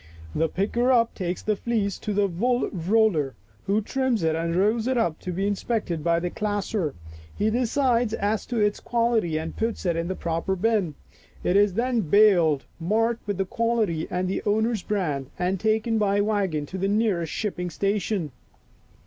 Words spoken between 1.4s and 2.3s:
the fleece to the